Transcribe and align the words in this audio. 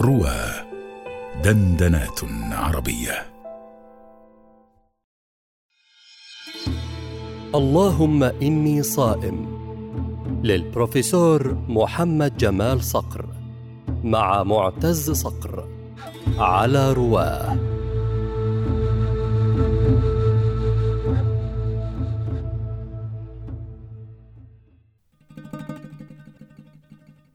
روى 0.00 0.38
دندنات 1.44 2.20
عربية. 2.52 3.26
اللهم 7.54 8.22
إني 8.22 8.82
صائم. 8.82 9.56
للبروفيسور 10.44 11.54
محمد 11.68 12.36
جمال 12.36 12.84
صقر 12.84 13.26
مع 14.04 14.42
معتز 14.42 15.10
صقر 15.10 15.68
على 16.38 16.92
رواه 16.92 17.56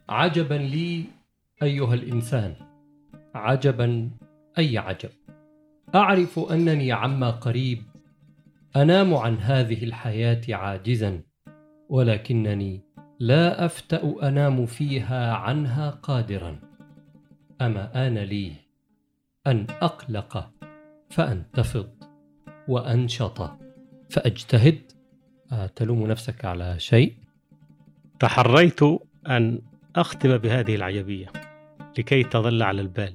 عجبا 0.10 0.54
لي 0.54 1.21
أيها 1.64 1.94
الإنسان 1.94 2.56
عجبا 3.36 4.10
أي 4.58 4.78
عجب؟ 4.78 5.10
أعرف 5.96 6.40
أنني 6.40 6.92
عما 6.92 7.30
قريب 7.30 7.84
أنام 8.76 9.14
عن 9.14 9.38
هذه 9.38 9.84
الحياة 9.84 10.42
عاجزا 10.50 11.22
ولكنني 11.90 12.82
لا 13.20 13.66
أفتأ 13.66 14.28
أنام 14.28 14.66
فيها 14.66 15.34
عنها 15.34 15.90
قادرا. 15.90 16.60
أما 17.62 18.08
آن 18.08 18.18
لي 18.18 18.52
أن 19.48 19.68
أقلق 19.70 20.52
فأنتفض 21.10 21.90
وأنشط 22.68 23.52
فأجتهد. 24.10 24.82
تلوم 25.76 26.08
نفسك 26.08 26.46
على 26.46 26.80
شيء؟ 26.80 27.16
تحريت 28.20 28.80
أن 29.28 29.62
أختم 29.96 30.38
بهذه 30.38 30.76
العجبية. 30.76 31.41
لكي 32.00 32.24
تظل 32.24 32.64
على 32.64 32.82
البال. 32.82 33.14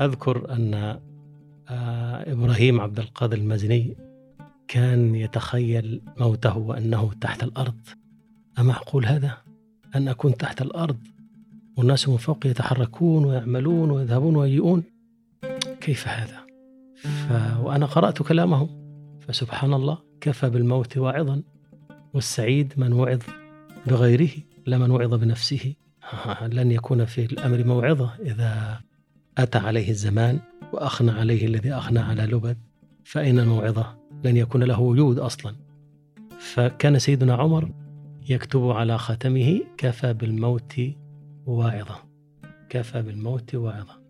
أذكر 0.00 0.52
أن 0.52 0.74
آه، 1.68 2.32
إبراهيم 2.32 2.80
عبد 2.80 2.98
القادر 2.98 3.36
المازني 3.36 3.96
كان 4.68 5.14
يتخيل 5.14 6.02
موته 6.20 6.58
وأنه 6.58 7.12
تحت 7.20 7.42
الأرض. 7.42 7.80
امعقول 8.58 9.06
هذا؟ 9.06 9.36
أن 9.96 10.08
أكون 10.08 10.36
تحت 10.36 10.62
الأرض؟ 10.62 10.98
والناس 11.76 12.08
من 12.08 12.16
فوق 12.16 12.46
يتحركون 12.46 13.24
ويعملون 13.24 13.90
ويذهبون 13.90 14.36
ويجيئون؟ 14.36 14.82
كيف 15.80 16.08
هذا؟ 16.08 16.46
ف... 16.96 17.32
وأنا 17.60 17.86
قرأت 17.86 18.22
كلامه 18.22 18.68
فسبحان 19.20 19.74
الله 19.74 19.98
كفى 20.20 20.50
بالموت 20.50 20.96
واعظا 20.96 21.42
والسعيد 22.14 22.74
من 22.76 22.92
وعظ 22.92 23.22
بغيره 23.86 24.30
لا 24.66 24.78
من 24.78 24.90
وعظ 24.90 25.14
بنفسه. 25.14 25.74
لن 26.56 26.72
يكون 26.72 27.04
في 27.04 27.24
الأمر 27.24 27.64
موعظة 27.64 28.10
إذا 28.20 28.80
أتى 29.38 29.58
عليه 29.58 29.90
الزمان 29.90 30.40
وأخنى 30.72 31.10
عليه 31.10 31.46
الذي 31.46 31.72
أخنى 31.72 31.98
على 31.98 32.22
لبد 32.22 32.58
فأين 33.04 33.38
الموعظة؟ 33.38 33.98
لن 34.24 34.36
يكون 34.36 34.62
له 34.62 34.80
وجود 34.80 35.18
أصلا. 35.18 35.54
فكان 36.38 36.98
سيدنا 36.98 37.34
عمر 37.34 37.70
يكتب 38.28 38.70
على 38.70 38.98
خاتمه 38.98 39.60
كفى 39.76 40.12
بالموت 40.12 40.80
واعظة 41.46 41.96
كفى 42.68 43.02
بالموت 43.02 43.54
واعظة 43.54 44.04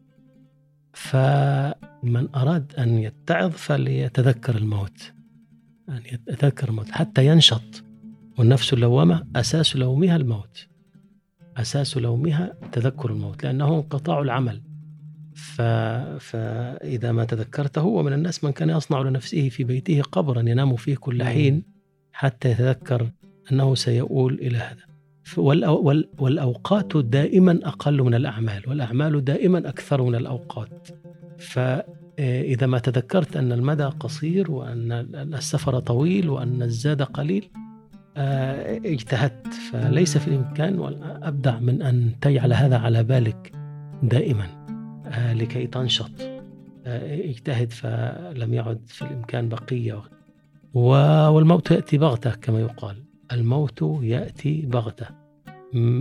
فمن 0.93 2.29
أراد 2.35 2.73
أن 2.79 2.99
يتعظ 2.99 3.51
فليتذكر 3.51 4.57
الموت. 4.57 5.13
أن 5.89 6.03
يتذكر 6.13 6.69
الموت 6.69 6.91
حتى 6.91 7.27
ينشط. 7.27 7.85
والنفس 8.39 8.73
اللوامة 8.73 9.27
أساس 9.37 9.77
لومها 9.77 10.17
الموت. 10.17 10.74
أساس 11.57 11.97
لومها 11.97 12.55
تذكر 12.73 13.11
الموت 13.11 13.45
لأنه 13.45 13.75
انقطاع 13.75 14.21
العمل. 14.21 14.63
ف... 15.35 15.63
فإذا 16.21 17.13
ما 17.13 17.25
تذكرته 17.25 17.81
هو 17.81 18.03
من 18.03 18.13
الناس 18.13 18.45
من 18.45 18.51
كان 18.51 18.71
يصنع 18.71 19.01
لنفسه 19.01 19.49
في 19.49 19.65
بيته 19.65 20.03
قبرا 20.03 20.41
ينام 20.41 20.77
فيه 20.77 20.97
كل 20.97 21.25
حين 21.25 21.63
حتى 22.13 22.51
يتذكر 22.51 23.11
أنه 23.53 23.75
سيؤول 23.75 24.35
إلى 24.35 24.59
هذا. 24.59 24.85
والأوقات 26.19 26.97
دائما 26.97 27.61
أقل 27.63 28.03
من 28.03 28.15
الأعمال 28.15 28.69
والأعمال 28.69 29.25
دائما 29.25 29.59
أكثر 29.59 30.03
من 30.03 30.15
الأوقات. 30.15 30.89
فإذا 31.39 32.67
ما 32.67 32.79
تذكرت 32.79 33.37
أن 33.37 33.53
المدى 33.53 33.85
قصير 33.85 34.51
وأن 34.51 34.93
السفر 35.35 35.79
طويل 35.79 36.31
وأن 36.31 36.63
الزاد 36.63 37.03
قليل 37.03 37.51
آه، 37.57 37.64
اجتهدت 38.17 39.55
فليس 39.55 40.19
في 40.19 40.29
الإمكان 40.29 40.99
أبدع 41.23 41.59
من 41.59 41.83
أن 41.83 42.13
تجعل 42.21 42.53
هذا 42.53 42.79
على 42.79 43.03
بالك 43.03 43.53
دائما 44.03 44.65
آه، 45.07 45.33
لكي 45.33 45.67
تنشط. 45.67 46.11
آه، 46.87 47.31
اجتهد 47.31 47.73
فلم 47.73 48.55
يعد 48.55 48.81
في 48.87 49.03
الإمكان 49.03 49.49
بقية. 49.49 50.03
والموت 50.75 51.71
يأتي 51.71 51.99
بغتة 51.99 52.31
كما 52.31 52.61
يقال. 52.61 52.97
الموت 53.33 53.99
يأتي 54.03 54.67
بغتة. 54.67 55.07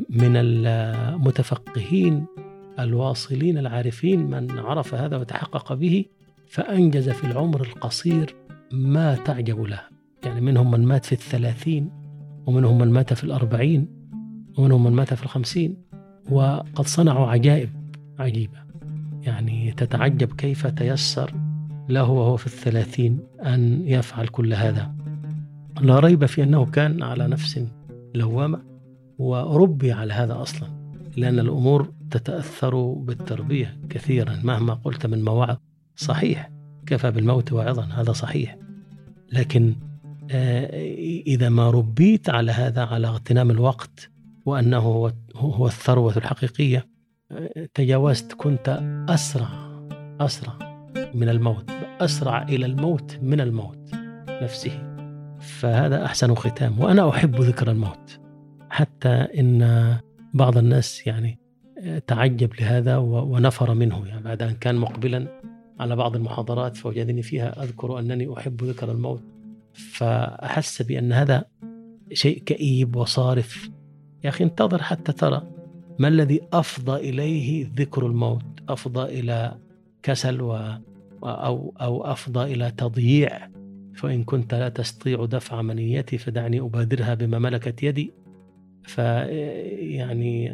من 0.09 0.35
المتفقهين 0.35 2.25
الواصلين 2.79 3.57
العارفين 3.57 4.19
من 4.19 4.59
عرف 4.59 4.96
هذا 4.96 5.18
وتحقق 5.18 5.73
به 5.73 6.06
فأنجز 6.47 7.09
في 7.09 7.23
العمر 7.23 7.62
القصير 7.62 8.35
ما 8.72 9.16
تعجب 9.16 9.62
له. 9.62 9.81
يعني 10.25 10.41
منهم 10.41 10.72
من 10.72 10.85
مات 10.85 11.06
في 11.06 11.12
الثلاثين 11.12 12.03
ومنهم 12.45 12.77
من 12.77 12.91
مات 12.91 13.13
في 13.13 13.23
الأربعين 13.23 13.87
ومنهم 14.57 14.83
من 14.83 14.91
مات 14.91 15.13
في 15.13 15.23
الخمسين 15.23 15.77
وقد 16.31 16.87
صنعوا 16.87 17.27
عجائب 17.27 17.69
عجيبة. 18.19 18.63
يعني 19.21 19.71
تتعجب 19.71 20.33
كيف 20.33 20.67
تيسر 20.67 21.33
له 21.89 22.09
وهو 22.09 22.37
في 22.37 22.45
الثلاثين 22.45 23.19
أن 23.45 23.81
يفعل 23.87 24.27
كل 24.27 24.53
هذا. 24.53 24.95
لا 25.81 25.99
ريب 25.99 26.25
في 26.25 26.43
أنه 26.43 26.65
كان 26.65 27.03
على 27.03 27.27
نفس 27.27 27.65
لوامة 28.15 28.61
وربي 29.17 29.91
على 29.91 30.13
هذا 30.13 30.41
أصلا 30.41 30.67
لأن 31.17 31.39
الأمور 31.39 31.93
تتأثر 32.11 32.93
بالتربية 32.93 33.77
كثيرا 33.89 34.39
مهما 34.43 34.73
قلت 34.73 35.05
من 35.05 35.23
مواعظ 35.23 35.57
صحيح 35.95 36.51
كفى 36.85 37.11
بالموت 37.11 37.53
واعظا 37.53 37.83
هذا 37.83 38.11
صحيح. 38.11 38.57
لكن 39.31 39.75
إذا 41.28 41.50
ما 41.50 41.69
ربيت 41.69 42.29
على 42.29 42.51
هذا 42.51 42.81
على 42.81 43.07
اغتنام 43.07 43.51
الوقت 43.51 44.11
وأنه 44.45 44.78
هو, 44.78 45.11
هو 45.35 45.67
الثروة 45.67 46.17
الحقيقية 46.17 46.88
آه، 47.31 47.69
تجاوزت 47.73 48.34
كنت 48.34 48.81
أسرع 49.09 49.50
أسرع 50.19 50.88
من 51.13 51.29
الموت 51.29 51.72
أسرع 52.01 52.44
إلى 52.44 52.66
الموت 52.66 53.19
من 53.22 53.41
الموت 53.41 53.91
نفسه. 54.29 54.94
فهذا 55.39 56.06
أحسن 56.06 56.35
ختام 56.35 56.79
وأنا 56.79 57.09
أحب 57.09 57.41
ذكر 57.41 57.72
الموت. 57.72 58.19
حتى 58.69 59.09
إن 59.09 59.97
بعض 60.34 60.57
الناس 60.57 61.07
يعني 61.07 61.40
تعجب 62.07 62.53
لهذا 62.59 62.97
ونفر 62.97 63.73
منه. 63.73 64.07
يعني 64.07 64.23
بعد 64.23 64.41
أن 64.41 64.53
كان 64.53 64.75
مقبلا 64.75 65.40
على 65.79 65.95
بعض 65.95 66.16
المحاضرات 66.16 66.78
فوجدني 66.78 67.22
فيها 67.22 67.63
أذكر 67.63 68.00
أنني 68.00 68.34
أحب 68.38 68.63
ذكر 68.63 68.91
الموت. 68.91 69.23
فأحس 69.73 70.81
بأن 70.81 71.13
هذا 71.13 71.45
شيء 72.13 72.44
كئيب 72.44 72.95
وصارف. 72.95 73.69
يا 74.23 74.29
أخي 74.29 74.44
انتظر 74.44 74.81
حتى 74.81 75.11
ترى 75.11 75.47
ما 76.00 76.07
الذي 76.07 76.41
أفضى 76.53 77.09
إليه 77.09 77.67
ذكر 77.75 78.07
الموت. 78.07 78.44
أفضى 78.69 79.19
إلى 79.19 79.57
كسل 80.03 80.41
و 80.41 80.56
أو 81.23 81.73
أو 81.81 82.06
أفضى 82.06 82.53
إلى 82.53 82.72
تضييع. 82.72 83.50
فإن 83.95 84.23
كنت 84.23 84.53
لا 84.53 84.69
تستطيع 84.69 85.25
دفع 85.25 85.61
منيتي 85.61 86.17
فدعني 86.17 86.59
أبادرها 86.59 87.13
بما 87.13 87.40
ملكت 87.40 87.84
يدي. 87.84 88.13
فيعني 88.84 90.45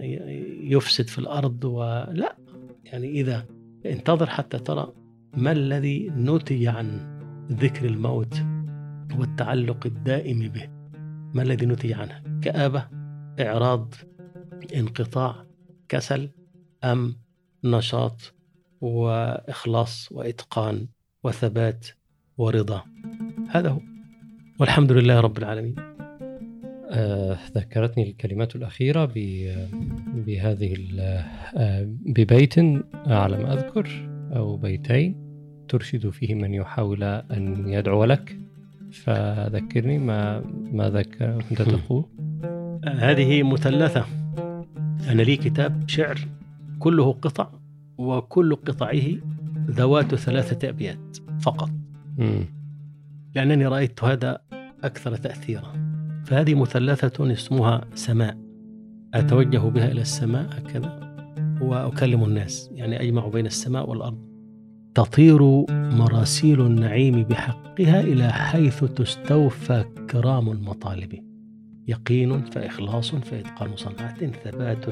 يفسد 0.64 1.08
في 1.08 1.20
الأرض 1.20 1.64
ولا 1.66 2.38
يعني 2.84 3.08
إذا 3.08 3.46
انتظر 3.86 4.30
حتى 4.30 4.60
ترى 4.60 4.94
ما 5.34 5.52
الذي 5.52 6.10
نتج 6.10 6.66
عن 6.66 7.20
ذكر 7.52 7.86
الموت. 7.86 8.42
والتعلق 9.18 9.86
الدائم 9.86 10.40
به. 10.40 10.70
ما 11.34 11.42
الذي 11.42 11.66
نتج 11.66 11.92
عنه؟ 11.92 12.40
كآبة 12.42 12.88
إعراض 13.40 13.94
انقطاع 14.76 15.46
كسل 15.90 16.30
أم 16.84 17.16
نشاط 17.64 18.34
وإخلاص 18.82 20.12
وإتقان 20.12 20.88
وثبات 21.24 21.88
ورضا. 22.38 22.84
هذا 23.50 23.70
هو. 23.70 23.80
والحمد 24.60 24.92
لله 24.92 25.20
رب 25.20 25.38
العالمين. 25.38 25.76
آه 26.92 27.38
ذكرتني 27.56 28.10
الكلمات 28.10 28.56
الأخيرة 28.56 29.06
بهذه 30.16 30.78
آه 31.00 31.84
ببيت 32.06 32.60
على 32.94 33.38
ما 33.38 33.54
أذكر 33.54 34.10
أو 34.36 34.58
بيتين 34.58 35.30
ترشد 35.68 36.10
فيه 36.10 36.36
من 36.36 36.54
يحاول 36.54 37.04
أن 37.04 37.70
يدعو 37.70 38.06
لك. 38.06 38.40
فذكرني 38.92 39.98
ما 39.98 40.44
ماذا 40.72 41.02
كنت 41.50 41.62
تقول؟ 41.62 42.06
هذه 42.86 43.44
مثلثة. 43.44 44.06
أنا 45.10 45.22
لي 45.22 45.38
كتاب 45.38 45.84
شعر 45.88 46.20
كله 46.80 47.12
قطع 47.12 47.50
وكل 47.98 48.56
قطعه 48.56 49.04
ذوات 49.70 50.16
ثلاثة 50.16 50.70
أبيات 50.70 51.18
فقط. 51.42 51.70
مم. 52.18 52.46
لأنني 53.36 53.68
رأيت 53.68 54.04
هذا 54.04 54.40
أكثر 54.84 55.16
تأثيرا. 55.16 55.74
فهذه 56.26 56.54
مثلثة 56.54 57.32
اسمها 57.32 57.82
سماء. 57.96 58.38
أتوجه 59.14 59.58
بها 59.58 59.92
إلى 59.92 60.02
السماء 60.02 60.50
هكذا 60.58 61.16
وأكلم 61.62 62.24
الناس 62.24 62.70
يعني 62.74 63.02
أجمع 63.02 63.28
بين 63.28 63.46
السماء 63.46 63.90
والأرض. 63.90 64.29
تطير 64.96 65.42
مراسيل 65.72 66.62
النعيم 66.62 67.24
بحقها 67.24 68.02
إلى 68.02 68.32
حيث 68.32 68.84
تستوفى 68.84 69.86
كرام 70.10 70.50
المطالب. 70.50 71.20
يقين 71.88 72.42
فإخلاص 72.46 73.16
فإتقان 73.16 73.76
صنعة 73.76 74.32
ثبات. 74.44 74.86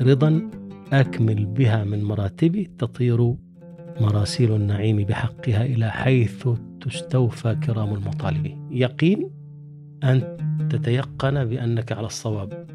رضا 0.00 0.50
أكمل 0.92 1.46
بها 1.46 1.84
من 1.84 2.04
مراتب. 2.04 2.66
تطير 2.78 3.34
مراسيل 4.00 4.54
النعيم 4.54 4.96
بحقها 4.96 5.64
إلى 5.64 5.90
حيث 5.90 6.48
تستوفى 6.80 7.54
كرام 7.54 7.94
المطالب. 7.94 8.68
يقين 8.70 9.30
أن 10.04 10.36
تتيقن 10.70 11.44
بأنك 11.44 11.92
على 11.92 12.06
الصواب. 12.06 12.66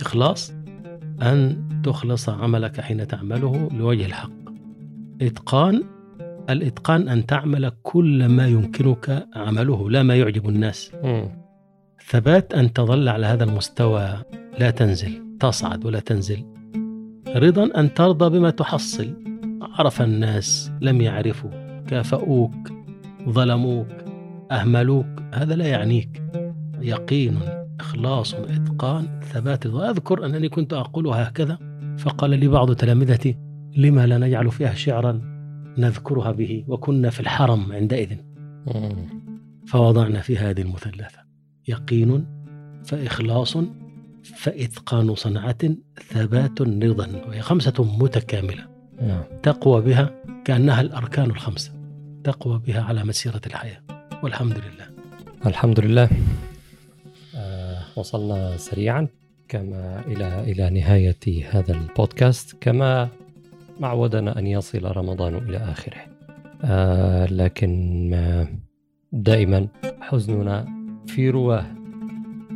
إخلاص 0.00 0.52
أن 1.22 1.68
تخلص 1.84 2.28
عملك 2.28 2.80
حين 2.80 3.06
تعمله 3.06 3.68
لوجه 3.72 4.06
الحق. 4.06 4.30
إتقان 5.22 5.82
الإتقان 6.50 7.08
أن 7.08 7.26
تعمل 7.26 7.72
كل 7.82 8.26
ما 8.26 8.48
يمكنك 8.48 9.26
عمله 9.36 9.90
لا 9.90 10.02
ما 10.02 10.16
يعجب 10.16 10.48
الناس. 10.48 10.92
ثبات 12.08 12.54
أن 12.54 12.72
تظل 12.72 13.08
على 13.08 13.26
هذا 13.26 13.44
المستوى 13.44 14.18
لا 14.58 14.70
تنزل 14.70 15.22
تصعد 15.40 15.86
ولا 15.86 16.00
تنزل. 16.00 16.44
رضا 17.36 17.80
أن 17.80 17.94
ترضى 17.94 18.38
بما 18.38 18.50
تحصل. 18.50 19.14
عرف 19.62 20.02
الناس 20.02 20.72
لم 20.80 21.00
يعرفوا. 21.00 21.50
كافأوك 21.86 22.72
ظلموك 23.28 23.88
أهملوك. 24.52 25.06
هذا 25.34 25.56
لا 25.56 25.66
يعنيك. 25.66 26.22
يقين 26.80 27.38
إخلاص 27.80 28.34
إتقان 28.34 29.20
ثبات 29.22 29.66
وأذكر 29.66 30.26
أنني 30.26 30.48
كنت 30.48 30.72
أقولها 30.72 31.28
هكذا 31.28 31.58
فقال 31.98 32.30
لي 32.30 32.48
بعض 32.48 32.72
تلامذتي 32.72 33.38
لما 33.76 34.06
لا 34.06 34.18
نجعل 34.18 34.50
فيها 34.50 34.74
شعرا؟ 34.74 35.33
نذكرها 35.78 36.32
به 36.32 36.64
وكنا 36.68 37.10
في 37.10 37.20
الحرم 37.20 37.72
عندئذ. 37.72 38.16
فوضعنا 39.66 40.20
في 40.20 40.38
هذه 40.38 40.62
المثلثة 40.62 41.18
يقين 41.68 42.26
فإخلاص 42.84 43.56
فإتقان 44.24 45.14
صنعة 45.14 45.58
ثبات 46.08 46.62
رضا 46.62 47.06
وهي 47.26 47.40
خمسة 47.40 47.96
متكاملة. 47.98 48.66
نعم. 49.02 49.22
تقوى 49.42 49.82
بها 49.82 50.14
كأنها 50.44 50.80
الأركان 50.80 51.30
الخمسة. 51.30 51.72
تقوى 52.24 52.58
بها 52.66 52.82
على 52.82 53.04
مسيرة 53.04 53.40
الحياة. 53.46 53.80
والحمد 54.22 54.58
لله. 54.58 54.86
الحمد 55.46 55.80
لله. 55.80 56.08
آه 57.36 57.82
وصلنا 57.96 58.56
سريعا 58.56 59.08
كما 59.48 60.04
إلى 60.06 60.40
إلى 60.40 60.80
نهاية 60.80 61.50
هذا 61.50 61.72
البودكاست. 61.72 62.56
كما 62.60 63.08
ما 63.80 63.88
عودنا 63.88 64.38
أن 64.38 64.46
يصل 64.46 64.96
رمضان 64.96 65.34
إلى 65.34 65.56
آخره. 65.56 66.00
آه 66.64 67.26
لكن 67.26 68.10
آه 68.14 68.48
دائما 69.12 69.68
حزننا 70.00 70.66
في 71.06 71.30
رواه 71.30 71.66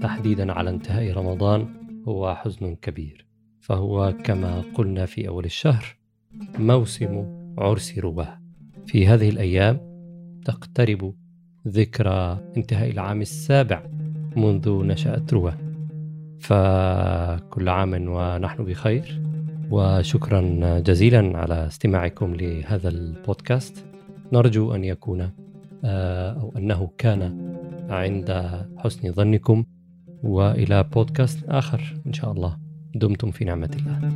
تحديدا 0.02 0.52
على 0.52 0.70
انتهاء 0.70 1.12
رمضان 1.12 1.68
هو 2.08 2.34
حزن 2.34 2.74
كبير. 2.74 3.26
فهو 3.60 4.14
كما 4.24 4.64
قلنا 4.74 5.06
في 5.06 5.28
أول 5.28 5.44
الشهر 5.44 5.84
موسم 6.58 7.26
عرس 7.58 7.98
رواه. 7.98 8.40
في 8.86 9.06
هذه 9.06 9.28
الأيام 9.28 9.80
تقترب 10.44 11.14
ذكرى 11.68 12.38
انتهاء 12.56 12.90
العام 12.90 13.20
السابع 13.20 13.82
منذ 14.36 14.70
نشأت 14.70 15.32
روى 15.32 15.52
فكل 16.40 17.68
عام 17.68 18.08
ونحن 18.08 18.64
بخير. 18.64 19.27
وشكرا 19.70 20.40
جزيلا 20.78 21.38
على 21.38 21.66
استماعكم 21.66 22.34
لهذا 22.34 22.88
البودكاست. 22.88 23.84
نرجو 24.32 24.74
أن 24.74 24.84
يكون 24.84 25.30
آه، 25.84 26.40
أو 26.40 26.52
أنه 26.56 26.90
كان 26.98 27.52
عند 27.90 28.60
حسن 28.76 29.12
ظنكم 29.12 29.64
وإلى 30.22 30.82
بودكاست 30.82 31.44
آخر 31.48 31.94
إن 32.06 32.12
شاء 32.12 32.32
الله. 32.32 32.58
دمتم 32.94 33.30
في 33.30 33.44
نعمة 33.44 33.70
الله. 33.76 34.12